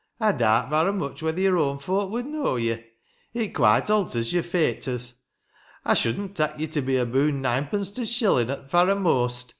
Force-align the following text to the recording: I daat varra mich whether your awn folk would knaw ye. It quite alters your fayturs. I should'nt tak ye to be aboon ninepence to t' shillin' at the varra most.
I 0.19 0.31
daat 0.31 0.71
varra 0.71 0.91
mich 0.91 1.21
whether 1.21 1.39
your 1.41 1.59
awn 1.59 1.77
folk 1.77 2.09
would 2.09 2.25
knaw 2.25 2.55
ye. 2.55 2.75
It 3.35 3.49
quite 3.49 3.87
alters 3.91 4.33
your 4.33 4.41
fayturs. 4.41 5.25
I 5.85 5.93
should'nt 5.93 6.33
tak 6.35 6.57
ye 6.59 6.65
to 6.65 6.81
be 6.81 6.97
aboon 6.97 7.39
ninepence 7.43 7.91
to 7.91 8.01
t' 8.03 8.07
shillin' 8.07 8.49
at 8.49 8.61
the 8.63 8.67
varra 8.67 8.95
most. 8.95 9.49